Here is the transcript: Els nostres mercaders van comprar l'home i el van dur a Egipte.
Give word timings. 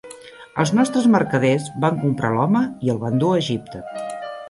Els 0.63 0.71
nostres 0.77 1.05
mercaders 1.17 1.69
van 1.85 2.01
comprar 2.07 2.35
l'home 2.39 2.65
i 2.89 2.95
el 2.97 3.03
van 3.07 3.25
dur 3.25 3.35
a 3.37 3.41
Egipte. 3.47 3.89